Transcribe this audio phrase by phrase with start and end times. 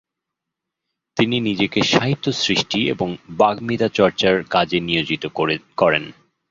[1.17, 3.09] তিনি নিজেকে সাহিত্য সৃষ্টি এবং
[3.37, 5.23] বাগ্মীতা চর্চার কাজে নিয়োজিত
[5.35, 5.59] করেন।